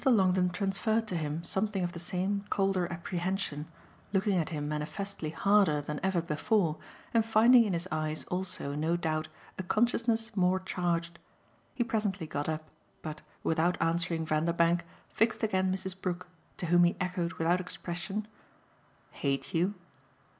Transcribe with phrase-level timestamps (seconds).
[0.03, 3.67] Longdon transferred to him something of the same colder apprehension,
[4.13, 6.77] looking at him manifestly harder than ever before
[7.13, 9.27] and finding in his eyes also no doubt
[9.59, 11.19] a consciousness more charged.
[11.75, 12.67] He presently got up,
[13.03, 16.01] but, without answering Vanderbank, fixed again Mrs.
[16.01, 16.25] Brook,
[16.57, 18.27] to whom he echoed without expression:
[19.11, 19.75] "Hate you?"